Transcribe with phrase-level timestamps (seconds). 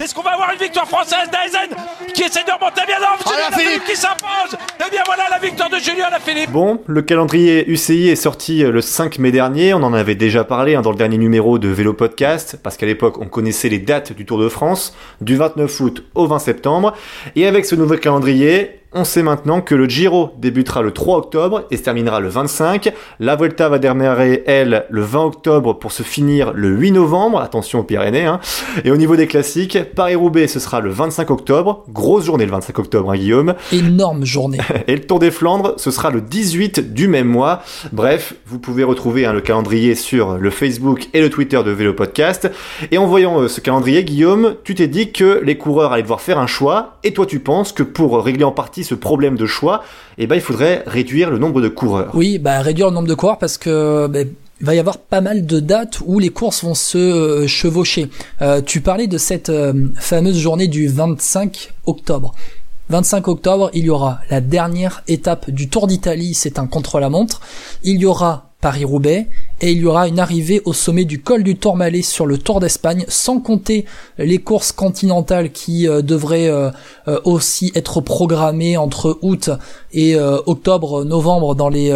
[0.00, 1.76] Est-ce qu'on va avoir une victoire française d'Aizen
[2.14, 3.84] qui essaie de remonter bien là Julien Philippe.
[3.84, 4.58] Qui s'impose.
[4.78, 6.50] Et bien voilà la victoire de Julien Philippe.
[6.50, 10.42] Bon, le calendrier UCI est sorti euh, le 5 mai dernier, on en avait déjà
[10.42, 13.78] parlé hein, dans le dernier numéro de Vélo Podcast, parce qu'à l'époque on connaissait les
[13.78, 16.94] dates du Tour de France, du 29 août au 20 septembre,
[17.36, 21.62] et avec ce nouveau calendrier, on sait maintenant que le Giro débutera le 3 octobre
[21.70, 22.92] et se terminera le 25.
[23.20, 27.40] La Volta va démarrer, elle, le 20 octobre pour se finir le 8 novembre.
[27.40, 28.26] Attention aux Pyrénées.
[28.26, 28.40] Hein.
[28.84, 31.84] Et au niveau des classiques, Paris-Roubaix, ce sera le 25 octobre.
[31.88, 33.54] Grosse journée le 25 octobre, hein, Guillaume.
[33.70, 34.58] Énorme journée.
[34.88, 37.62] Et le Tour des Flandres, ce sera le 18 du même mois.
[37.92, 41.94] Bref, vous pouvez retrouver hein, le calendrier sur le Facebook et le Twitter de Vélo
[41.94, 42.50] Podcast.
[42.90, 46.20] Et en voyant euh, ce calendrier, Guillaume, tu t'es dit que les coureurs allaient devoir
[46.20, 46.98] faire un choix.
[47.04, 49.84] Et toi, tu penses que pour régler en partie ce problème de choix,
[50.18, 52.10] eh ben, il faudrait réduire le nombre de coureurs.
[52.14, 54.08] Oui, bah, réduire le nombre de coureurs parce que
[54.60, 58.10] il va y avoir pas mal de dates où les courses vont se euh, chevaucher.
[58.42, 62.34] Euh, tu parlais de cette euh, fameuse journée du 25 octobre.
[62.90, 67.40] 25 octobre, il y aura la dernière étape du Tour d'Italie, c'est un contre-la-montre.
[67.84, 69.28] Il y aura Paris-Roubaix
[69.60, 72.60] et il y aura une arrivée au sommet du col du Tourmalet sur le Tour
[72.60, 73.84] d'Espagne, sans compter
[74.18, 76.70] les courses continentales qui euh, devraient euh,
[77.08, 79.50] euh, aussi être programmées entre août
[79.92, 80.16] et
[80.46, 81.92] octobre, novembre dans les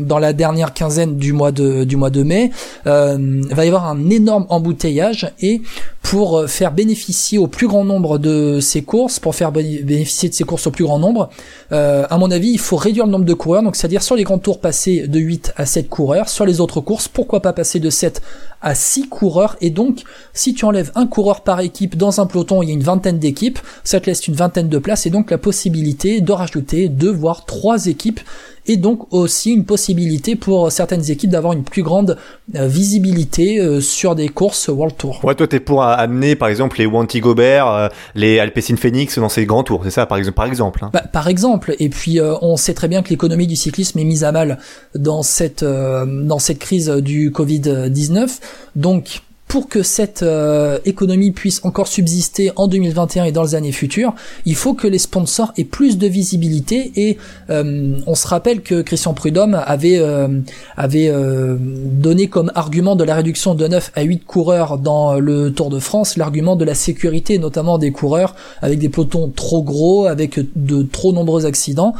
[0.00, 2.50] dans la dernière quinzaine du mois de du mois de mai.
[2.86, 5.62] il va y avoir un énorme embouteillage et
[6.02, 10.42] pour faire bénéficier au plus grand nombre de ces courses, pour faire bénéficier de ces
[10.42, 11.30] courses au plus grand nombre,
[11.70, 14.38] à mon avis, il faut réduire le nombre de coureurs, donc c'est-à-dire sur les grands
[14.38, 17.90] tours passer de 8 à 7 coureurs, sur les autres courses pourquoi pas passer de
[17.90, 18.22] 7
[18.62, 19.56] à 6 coureurs?
[19.60, 22.74] Et donc si tu enlèves un coureur par équipe dans un peloton, il y a
[22.74, 26.32] une vingtaine d'équipes, ça te laisse une vingtaine de places et donc la possibilité de
[26.32, 28.20] rajouter deux voire trois équipes
[28.68, 32.16] et donc aussi une possibilité pour certaines équipes d'avoir une plus grande
[32.54, 35.24] euh, visibilité euh, sur des courses World Tour.
[35.24, 39.28] Ouais, toi t'es pour amener par exemple les Wanty Gobert, euh, les Alpecin Phoenix dans
[39.28, 40.84] ces grands tours, c'est ça par exemple par exemple.
[40.84, 40.90] Hein.
[40.92, 44.24] Bah, par exemple, et puis on sait très bien que l'économie du cyclisme est mise
[44.24, 44.58] à mal
[44.94, 48.40] dans cette dans cette crise du Covid 19,
[48.76, 53.72] donc pour que cette euh, économie puisse encore subsister en 2021 et dans les années
[53.72, 54.14] futures,
[54.44, 57.16] il faut que les sponsors aient plus de visibilité et
[57.50, 60.28] euh, on se rappelle que Christian Prudhomme avait euh,
[60.76, 61.12] avait
[61.56, 65.78] donné comme argument de la réduction de 9 à 8 coureurs dans le Tour de
[65.78, 70.82] France l'argument de la sécurité notamment des coureurs avec des pelotons trop gros avec de
[70.82, 71.94] trop nombreux accidents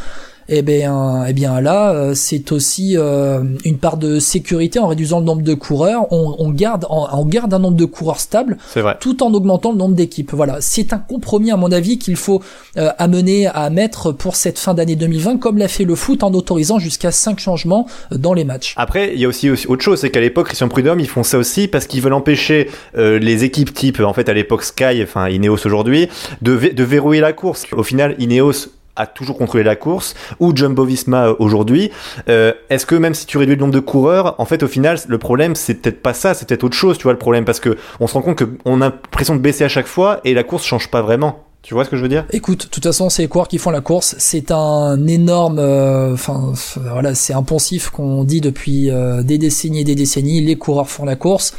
[0.49, 5.19] eh bien, eh bien là, euh, c'est aussi euh, une part de sécurité en réduisant
[5.21, 6.07] le nombre de coureurs.
[6.13, 8.97] On, on garde, on, garde un nombre de coureurs stable, vrai.
[9.01, 10.33] tout en augmentant le nombre d'équipes.
[10.33, 12.43] Voilà, c'est un compromis à mon avis qu'il faut
[12.77, 16.33] euh, amener à mettre pour cette fin d'année 2020, comme l'a fait le foot en
[16.33, 18.75] autorisant jusqu'à 5 changements dans les matchs.
[18.77, 21.39] Après, il y a aussi, autre chose, c'est qu'à l'époque, Christian Prudhomme, ils font ça
[21.39, 25.67] aussi parce qu'ils veulent empêcher les équipes type, en fait, à l'époque Sky, enfin Ineos
[25.67, 26.09] aujourd'hui,
[26.43, 27.67] de, de verrouiller la course.
[27.73, 31.91] Au final, Ineos a toujours contrôlé la course, ou Jumbo Visma euh, aujourd'hui.
[32.29, 34.99] Euh, Est-ce que même si tu réduis le nombre de coureurs, en fait, au final,
[35.07, 37.61] le problème, c'est peut-être pas ça, c'est peut-être autre chose, tu vois, le problème, parce
[37.61, 40.45] que on se rend compte qu'on a l'impression de baisser à chaque fois et la
[40.45, 41.43] course change pas vraiment.
[41.67, 42.25] Tu vois ce que je veux dire?
[42.31, 44.15] Écoute, de toute façon, c'est les coureurs qui font la course.
[44.19, 46.53] C'est un énorme, euh, enfin
[46.93, 50.41] voilà, c'est un poncif qu'on dit depuis euh, des décennies et des décennies.
[50.41, 51.57] Les coureurs font la course.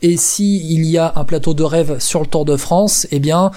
[0.00, 3.18] Et si il y a un plateau de rêve sur le Tour de France, eh
[3.18, 3.50] bien,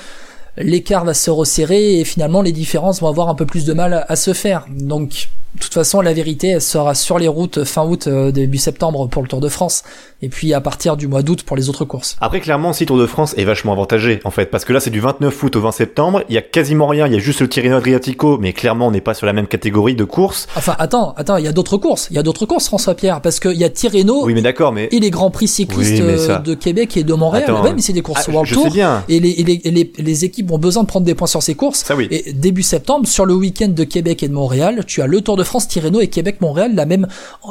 [0.57, 4.05] l'écart va se resserrer et finalement les différences vont avoir un peu plus de mal
[4.07, 4.65] à se faire.
[4.69, 8.57] Donc de toute façon, la vérité, elle sera sur les routes fin août, euh, début
[8.57, 9.83] septembre pour le Tour de France,
[10.21, 12.15] et puis à partir du mois d'août pour les autres courses.
[12.21, 14.89] Après, clairement, si Tour de France est vachement avantagé, en fait, parce que là, c'est
[14.89, 17.41] du 29 août au 20 septembre, il y a quasiment rien, il y a juste
[17.41, 20.47] le Tirreno Adriatico, mais clairement, on n'est pas sur la même catégorie de courses.
[20.55, 23.21] Enfin, attends, attends, il y a d'autres courses, il y a d'autres courses, François Pierre,
[23.21, 24.25] parce qu'il y a Tirreno.
[24.25, 24.87] Oui, mais d'accord, mais.
[24.91, 28.01] Et les grands prix cyclistes euh, de Québec et de Montréal, attends, mais c'est des
[28.01, 28.71] courses ah, World Tour.
[28.71, 29.03] Bien.
[29.09, 31.83] Et, les, les, les, les, équipes ont besoin de prendre des points sur ces courses.
[31.83, 32.07] Ça oui.
[32.09, 35.35] Et début septembre, sur le week-end de Québec et de Montréal, tu as le Tour
[35.35, 37.07] de France, Tirreno et Québec Québec-Montréal la même,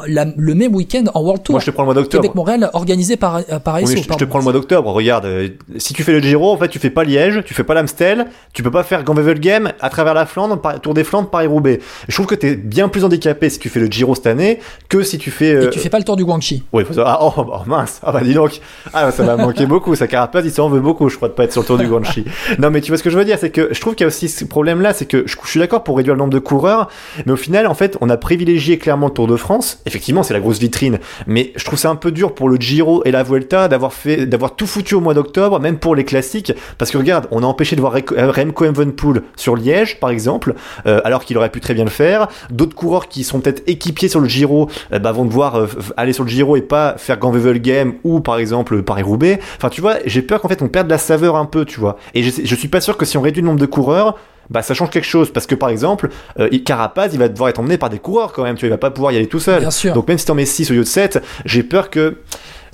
[0.06, 1.54] le même week-end en World Tour.
[1.54, 2.22] Moi, je te prends le mois d'octobre.
[2.22, 4.92] Québec-Montréal organisé par, euh, par oui, je, te prends le mois d'octobre.
[4.92, 7.64] Regarde, euh, si tu fais le Giro, en fait, tu fais pas Liège, tu fais
[7.64, 11.80] pas l'Amstel, tu peux pas faire Game à travers la Flandre, Tour des Flandres, Paris-Roubaix.
[12.08, 15.02] Je trouve que t'es bien plus handicapé si tu fais le Giro cette année que
[15.02, 15.54] si tu fais.
[15.54, 15.66] Euh...
[15.66, 16.62] Et tu fais pas le Tour du Guangxi.
[16.72, 16.98] Oui, faut...
[16.98, 18.00] ah, oh, oh, mince.
[18.02, 18.60] Ah bah dis donc.
[18.92, 19.94] Ah, ça va manquer beaucoup.
[19.94, 21.86] Ça carapace, il s'en veut beaucoup, je crois, de pas être sur le Tour du
[21.86, 22.24] Guangxi.
[22.58, 24.06] non, mais tu vois ce que je veux dire, c'est que je trouve qu'il y
[24.06, 26.38] a aussi ce problème-là, c'est que je, je suis d'accord pour réduire le nombre de
[26.38, 26.88] coureurs,
[27.26, 29.80] mais au final, en fait, on a privilégié clairement le Tour de France.
[29.86, 33.02] Effectivement, c'est la grosse vitrine, mais je trouve ça un peu dur pour le Giro
[33.04, 36.52] et la Vuelta d'avoir fait, d'avoir tout foutu au mois d'octobre, même pour les classiques,
[36.76, 40.54] parce que regarde, on a empêché de voir euh, Remco Evenepoel sur Liège, par exemple,
[40.86, 42.28] euh, alors qu'il aurait pu très bien le faire.
[42.50, 45.66] D'autres coureurs qui sont peut-être équipiers sur le Giro, euh, bah, vont devoir
[45.96, 49.40] aller sur le Giro et pas faire Game ou par exemple Paris-Roubaix.
[49.56, 51.96] Enfin, tu vois, j'ai peur qu'en fait on perde la saveur un peu, tu vois.
[52.14, 54.16] Et je suis pas sûr que si on réduit le nombre de coureurs,
[54.50, 57.60] bah ça change quelque chose parce que par exemple euh, Carapaz il va devoir être
[57.60, 59.40] emmené par des coureurs quand même tu vois, il va pas pouvoir y aller tout
[59.40, 59.60] seul.
[59.60, 59.94] Bien sûr.
[59.94, 62.18] donc même si t'en mets 6 au lieu de 7 j'ai peur que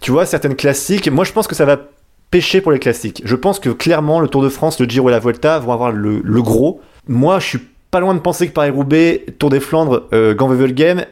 [0.01, 1.79] tu vois certaines classiques moi je pense que ça va
[2.31, 3.23] pêcher pour les classiques.
[3.25, 5.93] Je pense que clairement le Tour de France le Giro et la Vuelta vont avoir
[5.93, 6.81] le, gros.
[7.07, 11.05] Moi je suis pas loin de penser que Paris-Roubaix Tour des Flandres euh, Game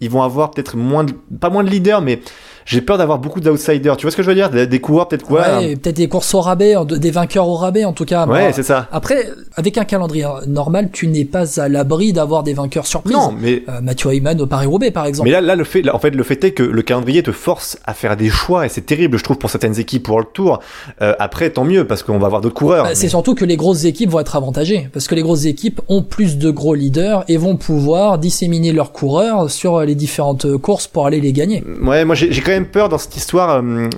[0.00, 2.20] ils vont avoir peut-être moins de, pas moins de leaders mais
[2.68, 3.96] j'ai peur d'avoir beaucoup d'outsiders.
[3.96, 4.50] Tu vois ce que je veux dire?
[4.50, 7.94] Des, coureurs peut-être quoi ouais, Peut-être des courses au rabais, des vainqueurs au rabais en
[7.94, 8.26] tout cas.
[8.26, 8.88] Ouais, c'est ça.
[8.92, 9.26] Après,
[9.56, 13.16] avec un calendrier normal, tu n'es pas à l'abri d'avoir des vainqueurs surprises.
[13.16, 15.30] Non, mais euh, Mathieu Ayman au Paris-Roubaix par exemple.
[15.30, 17.78] Mais là, là, le fait, en fait, le fait est que le calendrier te force
[17.86, 20.60] à faire des choix et c'est terrible, je trouve, pour certaines équipes pour le Tour.
[21.00, 22.84] Euh, après, tant mieux parce qu'on va avoir d'autres coureurs.
[22.84, 25.80] Bah, c'est surtout que les grosses équipes vont être avantagées parce que les grosses équipes
[25.88, 30.86] ont plus de gros leaders et vont pouvoir disséminer leurs coureurs sur les différentes courses
[30.86, 31.64] pour aller les gagner.
[31.82, 33.88] Ouais, moi j'ai quand même peur dans cette histoire euh,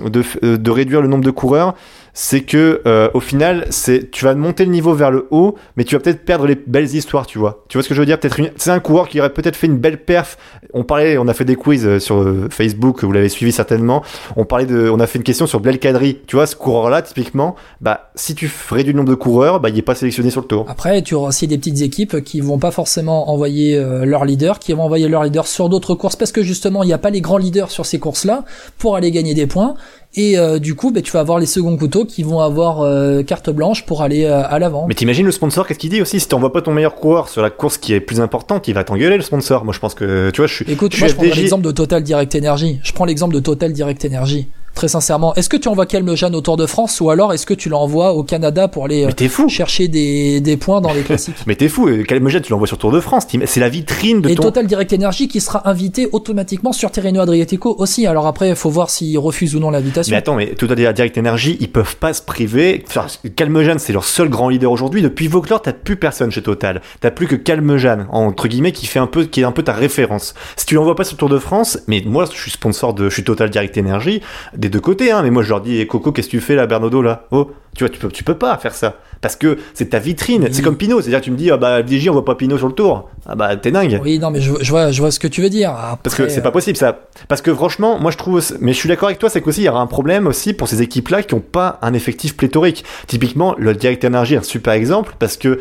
[0.43, 1.75] euh, de réduire le nombre de coureurs
[2.13, 5.83] c'est que euh, au final, c'est tu vas monter le niveau vers le haut, mais
[5.83, 7.63] tu vas peut-être perdre les belles histoires, tu vois.
[7.69, 8.19] Tu vois ce que je veux dire?
[8.19, 10.37] Peut-être c'est un coureur qui aurait peut-être fait une belle perf.
[10.73, 14.03] On parlait, on a fait des quiz euh, sur euh, Facebook, vous l'avez suivi certainement.
[14.35, 15.79] On parlait de, on a fait une question sur Blel.
[15.79, 19.77] Tu vois ce coureur-là, typiquement, bah si tu réduis le nombre de coureurs, bah il
[19.77, 20.65] est pas sélectionné sur le tour.
[20.69, 24.73] Après, tu auras aussi des petites équipes qui vont pas forcément envoyer leur leader, qui
[24.73, 27.21] vont envoyer leur leader sur d'autres courses parce que justement il n'y a pas les
[27.21, 28.43] grands leaders sur ces courses-là
[28.77, 29.75] pour aller gagner des points.
[30.15, 33.23] Et euh, du coup, bah, tu vas avoir les seconds couteaux qui vont avoir euh,
[33.23, 34.85] carte blanche pour aller euh, à l'avant.
[34.87, 36.19] Mais t'imagines le sponsor, qu'est-ce qu'il dit aussi?
[36.19, 38.83] Si t'envoies pas ton meilleur coureur sur la course qui est plus importante, il va
[38.83, 39.63] t'engueuler le sponsor.
[39.63, 40.71] Moi, je pense que tu vois, je suis.
[40.71, 42.79] Écoute, moi, je prends l'exemple de Total Direct Energy.
[42.83, 44.47] Je prends l'exemple de Total Direct Energy.
[44.73, 47.53] Très sincèrement, est-ce que tu envoies Calmejane au Tour de France ou alors est-ce que
[47.53, 51.35] tu l'envoies au Canada pour aller euh, chercher des, des, points dans les classiques?
[51.45, 54.35] Mais t'es fou, Calmejane tu l'envoies sur Tour de France, c'est la vitrine de Et
[54.35, 58.07] Total Direct Energy qui sera invité automatiquement sur Terreno Adriatico aussi.
[58.07, 60.11] Alors après, il faut voir s'il refuse ou non l'invitation.
[60.11, 62.83] Mais attends, mais Total Direct Energy, ils peuvent pas se priver.
[62.87, 65.01] Enfin, Calmejane, c'est leur seul grand leader aujourd'hui.
[65.01, 66.81] Depuis Vauclore, t'as plus personne chez Total.
[66.99, 69.73] T'as plus que Calmejane, entre guillemets, qui fait un peu, qui est un peu ta
[69.73, 70.33] référence.
[70.55, 73.13] Si tu l'envoies pas sur Tour de France, mais moi, je suis sponsor de, je
[73.13, 74.21] suis Total Direct Energy,
[74.61, 76.55] des deux côtés, hein, mais moi, je leur dis, eh, Coco, qu'est-ce que tu fais
[76.55, 77.25] là, Bernardo, là?
[77.31, 78.95] Oh, tu vois, tu peux, tu peux pas faire ça.
[79.19, 80.47] Parce que c'est ta vitrine.
[80.51, 81.01] C'est comme Pinot.
[81.01, 83.09] C'est-à-dire, tu me dis, ah bah, FDJ, on voit pas Pinot sur le tour.
[83.25, 83.99] Ah bah, t'es dingue.
[84.03, 85.73] Oui, non, mais je, vois, je vois ce que tu veux dire.
[86.03, 87.07] Parce que c'est pas possible, ça.
[87.27, 89.65] Parce que franchement, moi, je trouve, mais je suis d'accord avec toi, c'est qu'aussi, il
[89.65, 92.83] y aura un problème aussi pour ces équipes-là qui ont pas un effectif pléthorique.
[93.07, 95.59] Typiquement, le Direct Energy, un super exemple, parce que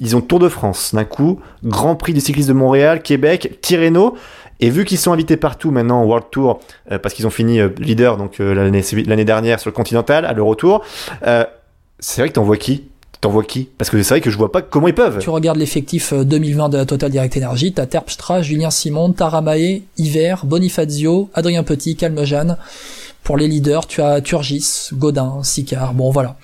[0.00, 4.14] ils ont Tour de France d'un coup, Grand Prix du cyclisme de Montréal, Québec, Tirreno.
[4.60, 6.60] Et vu qu'ils sont invités partout maintenant au World Tour,
[6.90, 10.32] euh, parce qu'ils ont fini euh, leader donc euh, l'année dernière sur le Continental, à
[10.32, 10.82] l'Euro-Tour,
[11.98, 12.84] c'est vrai que t'envoies qui?
[13.20, 13.68] T'envoies qui?
[13.78, 15.18] Parce que c'est vrai que je vois pas comment ils peuvent.
[15.18, 20.44] Tu regardes l'effectif 2020 de la Total Direct Energy, t'as Terpstra, Julien Simon, Taramae, Hiver,
[20.44, 22.58] Bonifazio, Adrien Petit, Calmejane.
[23.24, 25.94] Pour les leaders, tu as Turgis, Godin, Sicard.
[25.94, 26.36] Bon, voilà.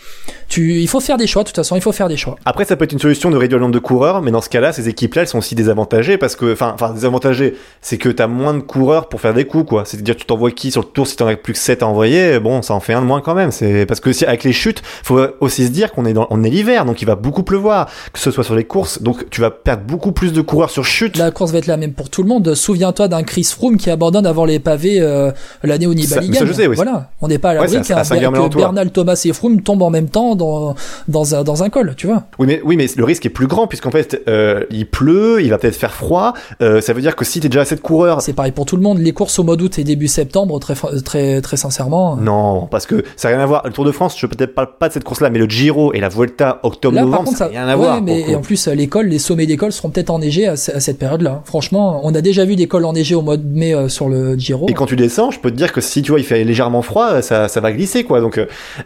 [0.48, 1.42] Tu, il faut faire des choix.
[1.42, 2.36] De toute façon, il faut faire des choix.
[2.46, 4.48] Après, ça peut être une solution de réduire le nombre de coureurs, mais dans ce
[4.48, 8.26] cas-là, ces équipes-là, elles sont aussi désavantagées parce que, enfin, enfin, désavantagées, c'est que t'as
[8.26, 9.84] moins de coureurs pour faire des coups, quoi.
[9.84, 12.40] C'est-à-dire, tu t'envoies qui sur le tour si t'en as plus que 7 à envoyer,
[12.40, 13.50] bon, ça en fait un de moins quand même.
[13.50, 16.42] C'est parce que si, avec les chutes, faut aussi se dire qu'on est dans, on
[16.42, 19.42] est l'hiver, donc il va beaucoup pleuvoir, que ce soit sur les courses, donc tu
[19.42, 21.18] vas perdre beaucoup plus de coureurs sur chute.
[21.18, 22.54] La course va être la même pour tout le monde.
[22.54, 25.30] Souviens-toi d'un Chris Froome qui abandonne avant les pavés euh,
[25.62, 26.76] l'année où Nibali ça, je sais, oui.
[26.76, 30.08] Voilà, on n'est pas à l'abri ouais, que Bernal, Thomas et Froome tombent en même
[30.08, 30.74] temps dans,
[31.08, 32.24] dans, un, dans un col, tu vois.
[32.38, 35.50] Oui mais, oui, mais le risque est plus grand puisqu'en fait, euh, il pleut, il
[35.50, 36.34] va peut-être faire froid.
[36.62, 38.22] Euh, ça veut dire que si t'es déjà assez de coureurs.
[38.22, 38.98] C'est pareil pour tout le monde.
[38.98, 40.74] Les courses au mois d'août et début septembre, très,
[41.04, 42.16] très, très sincèrement.
[42.16, 43.62] Non, parce que ça n'a rien à voir.
[43.64, 46.00] Le Tour de France, je peut-être parle pas de cette course-là, mais le Giro et
[46.00, 48.02] la Vuelta octobre-novembre, ça n'a rien à voir.
[48.02, 51.42] Mais et en plus, l'école, les sommets d'école seront peut-être enneigés à, à cette période-là.
[51.44, 54.36] Franchement, on a déjà vu des cols enneigés au mois de mai euh, sur le
[54.36, 54.66] Giro.
[54.68, 56.82] Et quand tu descends, je peux te dire que si tu vois, il fait légèrement
[56.82, 58.20] froid, ça, ça va glisser, quoi.
[58.20, 58.44] Donc, euh,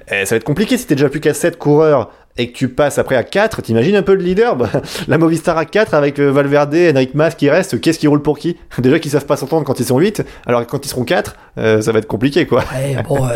[0.08, 2.68] eh, ça va être compliqué si t'es déjà plus qu'à 7 coureurs et que tu
[2.68, 4.54] passes après à 4, t'imagines un peu le leader?
[4.54, 4.70] Bah,
[5.08, 8.38] La Movistar à 4 avec euh, Valverde, Enric Mas qui reste, qu'est-ce qui roule pour
[8.38, 8.56] qui?
[8.78, 11.82] Déjà qu'ils savent pas s'entendre quand ils sont 8, alors quand ils seront 4, euh,
[11.82, 12.62] ça va être compliqué quoi.
[13.08, 13.26] bon,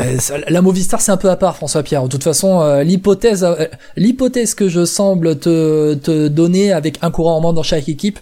[0.49, 2.05] la Movistar c'est un peu à part François Pierre.
[2.05, 3.47] De toute façon, l'hypothèse
[3.97, 8.19] l'hypothèse que je semble te, te donner avec un courant en moins dans chaque équipe,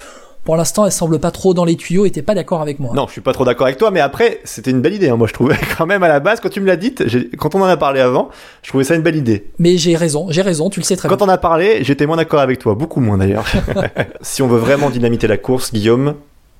[0.46, 2.94] pour l'instant, elle semble pas trop dans les tuyaux et t'es pas d'accord avec moi.
[2.94, 5.16] Non, je suis pas trop d'accord avec toi, mais après, c'était une belle idée, hein,
[5.16, 7.04] moi je trouvais quand même à la base, quand tu me l'as dite,
[7.36, 8.30] quand on en a parlé avant,
[8.62, 9.50] je trouvais ça une belle idée.
[9.58, 11.16] Mais j'ai raison, j'ai raison, tu le sais très bien.
[11.16, 13.44] Quand on a parlé, j'étais moins d'accord avec toi, beaucoup moins d'ailleurs.
[14.20, 16.14] si on veut vraiment dynamiter la course, Guillaume,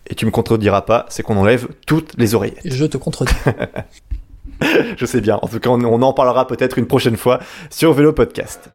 [0.08, 2.62] et tu me contrediras pas, c'est qu'on enlève toutes les oreillettes.
[2.64, 3.34] Je te contredis.
[4.96, 5.38] Je sais bien.
[5.42, 7.38] En tout cas, on, on en parlera peut-être une prochaine fois
[7.70, 8.60] sur Vélo Podcast.